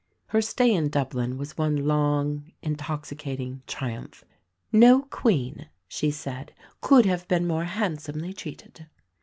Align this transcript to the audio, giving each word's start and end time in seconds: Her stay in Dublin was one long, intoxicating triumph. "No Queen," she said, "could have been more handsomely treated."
Her 0.29 0.41
stay 0.41 0.73
in 0.73 0.89
Dublin 0.89 1.37
was 1.37 1.59
one 1.59 1.85
long, 1.85 2.53
intoxicating 2.63 3.61
triumph. 3.67 4.25
"No 4.71 5.03
Queen," 5.03 5.69
she 5.87 6.09
said, 6.09 6.53
"could 6.81 7.05
have 7.05 7.27
been 7.27 7.45
more 7.45 7.65
handsomely 7.65 8.33
treated." 8.33 8.87